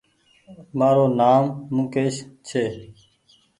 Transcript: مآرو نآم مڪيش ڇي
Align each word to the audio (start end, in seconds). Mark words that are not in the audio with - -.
مآرو 0.77 1.05
نآم 1.19 1.45
مڪيش 1.75 2.15
ڇي 2.47 2.63